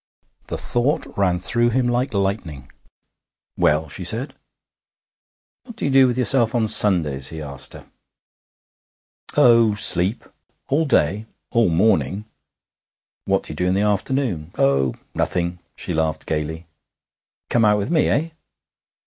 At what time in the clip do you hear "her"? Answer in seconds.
7.73-7.85